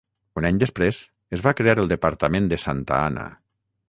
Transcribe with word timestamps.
Un 0.39 0.45
any 0.49 0.59
després, 0.61 1.01
es 1.37 1.43
va 1.47 1.53
crear 1.59 1.75
el 1.83 1.91
departament 1.91 2.47
de 2.55 2.59
Santa 2.65 2.97
Ana. 3.11 3.27